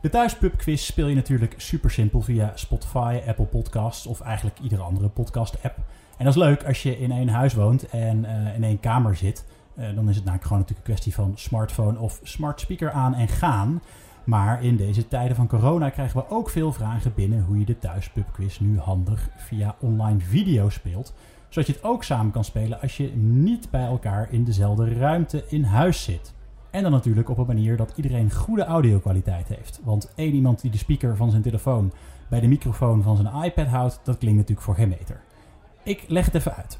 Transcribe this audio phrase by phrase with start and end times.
[0.00, 5.08] De thuispubquiz speel je natuurlijk super simpel via Spotify, Apple Podcasts of eigenlijk iedere andere
[5.08, 5.76] podcast app.
[6.16, 9.16] En dat is leuk als je in één huis woont en uh, in één kamer
[9.16, 9.44] zit.
[9.78, 13.14] Uh, dan is het namelijk gewoon natuurlijk een kwestie van smartphone of smart speaker aan
[13.14, 13.82] en gaan.
[14.24, 17.78] Maar in deze tijden van corona krijgen we ook veel vragen binnen hoe je de
[17.78, 21.14] thuispubquiz nu handig via online video speelt.
[21.48, 25.44] Zodat je het ook samen kan spelen als je niet bij elkaar in dezelfde ruimte
[25.48, 26.34] in huis zit.
[26.76, 29.80] En dan natuurlijk op een manier dat iedereen goede audio-kwaliteit heeft.
[29.84, 31.92] Want één iemand die de speaker van zijn telefoon
[32.28, 35.20] bij de microfoon van zijn iPad houdt, dat klinkt natuurlijk voor geen meter.
[35.82, 36.78] Ik leg het even uit.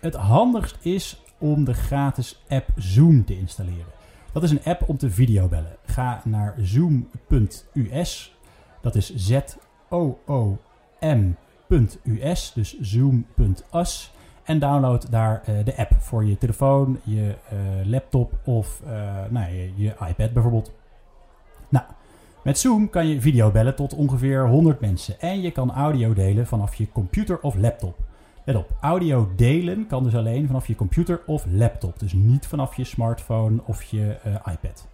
[0.00, 3.92] Het handigst is om de gratis app Zoom te installeren.
[4.32, 5.76] Dat is een app om te videobellen.
[5.86, 8.36] Ga naar zoom.us.
[8.80, 9.52] Dat is Z-O-O-M.us,
[12.54, 14.13] dus zoom.us.
[14.44, 18.90] En download daar uh, de app voor je telefoon, je uh, laptop of uh,
[19.28, 20.72] nou, je, je, iPad bijvoorbeeld.
[21.68, 21.84] Nou,
[22.42, 25.20] met Zoom kan je videobellen tot ongeveer 100 mensen.
[25.20, 27.98] En je kan audio delen vanaf je computer of laptop.
[28.44, 31.98] Let op, audio delen kan dus alleen vanaf je computer of laptop.
[31.98, 34.16] Dus niet vanaf je smartphone of je
[34.50, 34.88] iPad.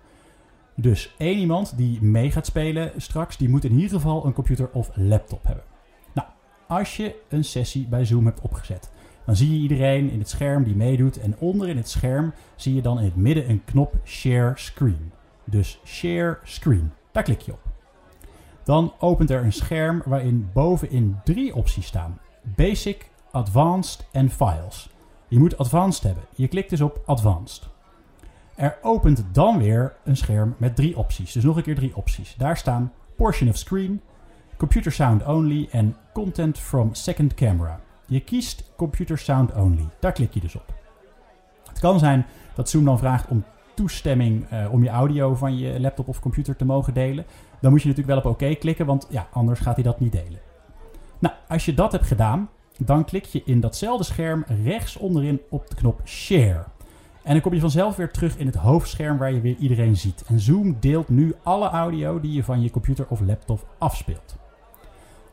[0.74, 4.68] Dus één iemand die mee gaat spelen straks, die moet in ieder geval een computer
[4.72, 5.64] of laptop hebben.
[6.14, 6.28] Nou,
[6.68, 8.90] als je een sessie bij Zoom hebt opgezet
[9.30, 11.20] dan zie je iedereen in het scherm die meedoet.
[11.20, 15.12] En onder in het scherm zie je dan in het midden een knop Share Screen.
[15.44, 16.92] Dus Share Screen.
[17.12, 17.60] Daar klik je op.
[18.64, 24.90] Dan opent er een scherm waarin bovenin drie opties staan: Basic, Advanced en Files.
[25.28, 26.24] Je moet Advanced hebben.
[26.34, 27.68] Je klikt dus op Advanced.
[28.54, 31.32] Er opent dan weer een scherm met drie opties.
[31.32, 32.34] Dus nog een keer drie opties.
[32.38, 34.00] Daar staan Portion of Screen,
[34.56, 37.80] Computer Sound Only en Content from Second Camera.
[38.10, 39.86] Je kiest Computer Sound Only.
[40.00, 40.74] Daar klik je dus op.
[41.68, 43.44] Het kan zijn dat Zoom dan vraagt om
[43.74, 47.24] toestemming uh, om je audio van je laptop of computer te mogen delen.
[47.60, 50.12] Dan moet je natuurlijk wel op oké klikken, want ja, anders gaat hij dat niet
[50.12, 50.40] delen.
[51.18, 55.68] Nou, als je dat hebt gedaan, dan klik je in datzelfde scherm rechts onderin op
[55.68, 56.64] de knop Share.
[57.22, 60.24] En dan kom je vanzelf weer terug in het hoofdscherm waar je weer iedereen ziet.
[60.26, 64.39] En Zoom deelt nu alle audio die je van je computer of laptop afspeelt.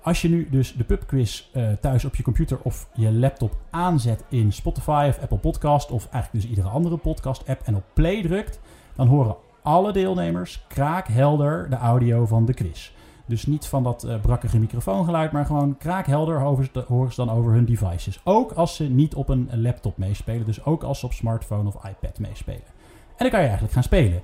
[0.02, 4.24] Als je nu dus de pubquiz uh, thuis op je computer of je laptop aanzet
[4.30, 8.22] in Spotify of Apple Podcast of eigenlijk dus iedere andere podcast app en op play
[8.22, 8.60] drukt,
[8.96, 12.92] dan horen alle deelnemers kraakhelder de audio van de quiz.
[13.26, 16.42] Dus niet van dat uh, brakkige microfoongeluid, maar gewoon kraakhelder
[16.88, 18.22] horen ze dan over hun devices.
[18.24, 21.76] Ook als ze niet op een laptop meespelen, dus ook als ze op smartphone of
[21.76, 22.62] iPad meespelen.
[23.08, 24.22] En dan kan je eigenlijk gaan spelen.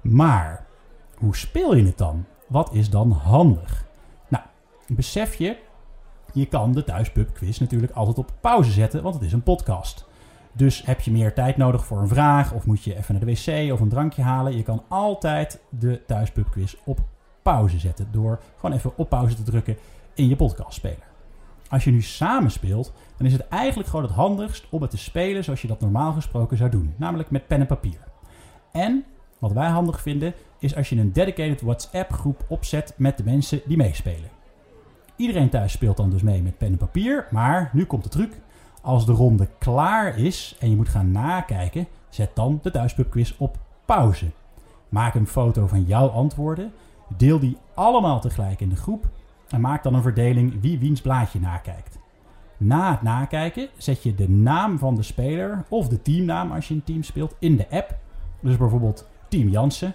[0.00, 0.66] Maar
[1.18, 2.24] hoe speel je het dan?
[2.46, 3.85] Wat is dan handig?
[4.86, 5.56] Besef je,
[6.32, 10.06] je kan de thuispub quiz natuurlijk altijd op pauze zetten, want het is een podcast.
[10.52, 13.32] Dus heb je meer tijd nodig voor een vraag of moet je even naar de
[13.32, 17.00] wc of een drankje halen, je kan altijd de thuispub quiz op
[17.42, 19.76] pauze zetten door gewoon even op pauze te drukken
[20.14, 21.06] in je podcastspeler.
[21.68, 24.98] Als je nu samen speelt, dan is het eigenlijk gewoon het handigst om het te
[24.98, 27.98] spelen zoals je dat normaal gesproken zou doen, namelijk met pen en papier.
[28.72, 29.04] En
[29.38, 33.60] wat wij handig vinden, is als je een dedicated WhatsApp groep opzet met de mensen
[33.66, 34.35] die meespelen.
[35.16, 37.26] Iedereen thuis speelt dan dus mee met pen en papier.
[37.30, 38.40] Maar nu komt de truc.
[38.82, 43.58] Als de ronde klaar is en je moet gaan nakijken, zet dan de thuispubquiz op
[43.84, 44.30] pauze.
[44.88, 46.72] Maak een foto van jouw antwoorden.
[47.16, 49.08] Deel die allemaal tegelijk in de groep.
[49.48, 51.98] En maak dan een verdeling wie wiens blaadje nakijkt.
[52.56, 56.74] Na het nakijken zet je de naam van de speler of de teamnaam als je
[56.74, 57.98] een team speelt in de app.
[58.40, 59.94] Dus bijvoorbeeld Team Jansen.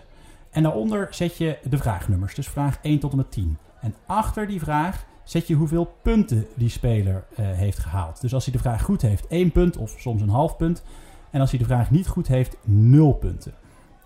[0.52, 3.58] En daaronder zet je de vraagnummers, dus vraag 1 tot en met 10.
[3.82, 8.22] En achter die vraag zet je hoeveel punten die speler uh, heeft gehaald.
[8.22, 10.84] Dus als hij de vraag goed heeft, één punt of soms een half punt.
[11.32, 13.54] En als hij de vraag niet goed heeft, nul punten.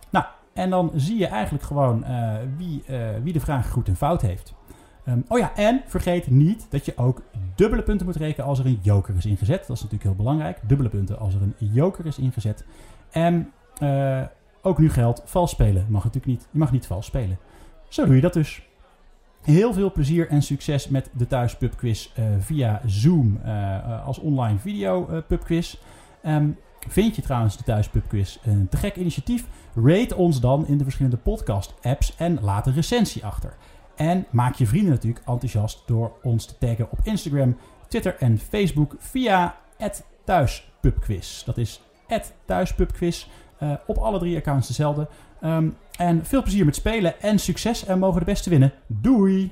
[0.09, 3.95] Nou, en dan zie je eigenlijk gewoon uh, wie, uh, wie de vraag goed en
[3.95, 4.53] fout heeft.
[5.07, 7.21] Um, oh ja, en vergeet niet dat je ook
[7.55, 9.59] dubbele punten moet rekenen als er een joker is ingezet.
[9.59, 10.59] Dat is natuurlijk heel belangrijk.
[10.67, 12.65] Dubbele punten als er een joker is ingezet.
[13.11, 13.51] En
[14.61, 16.47] ook nu geldt, vals spelen mag natuurlijk niet.
[16.51, 17.37] Je mag niet vals spelen.
[17.87, 18.67] Zo doe je dat dus.
[19.45, 24.59] Heel veel plezier en succes met de Thuis Quiz uh, via Zoom uh, als online
[24.59, 25.77] video uh, pubquiz.
[26.25, 26.57] Um,
[26.87, 29.45] vind je trouwens de Thuis Quiz een te gek initiatief?
[29.75, 33.55] Rate ons dan in de verschillende podcast apps en laat een recensie achter.
[33.95, 37.57] En maak je vrienden natuurlijk enthousiast door ons te taggen op Instagram,
[37.87, 39.55] Twitter en Facebook via
[40.23, 41.43] thuispubquiz.
[41.43, 41.81] Dat is
[42.45, 43.27] thuispubquiz.
[43.65, 45.07] Uh, op alle drie accounts dezelfde.
[45.43, 48.73] Um, en veel plezier met spelen en succes en mogen de beste winnen.
[48.87, 49.51] Doei!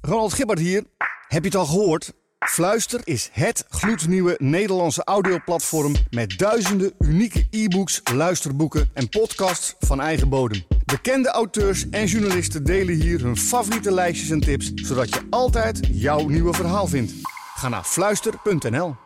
[0.00, 0.84] Ronald Gibbard hier.
[1.28, 2.12] Heb je het al gehoord?
[2.38, 10.28] Fluister is het gloednieuwe Nederlandse audioplatform met duizenden unieke e-books, luisterboeken en podcasts van eigen
[10.28, 10.75] bodem.
[10.86, 16.28] Bekende auteurs en journalisten delen hier hun favoriete lijstjes en tips, zodat je altijd jouw
[16.28, 17.12] nieuwe verhaal vindt.
[17.54, 19.05] Ga naar fluister.nl.